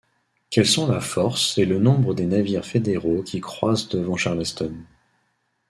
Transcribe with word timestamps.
Quels 0.49 0.65
sont 0.65 0.87
la 0.87 0.99
force 0.99 1.59
et 1.59 1.65
le 1.65 1.77
nombre 1.77 2.15
des 2.15 2.25
navires 2.25 2.65
fédéraux 2.65 3.21
qui 3.21 3.39
croisent 3.39 3.87
devant 3.87 4.17
Charleston? 4.17 4.73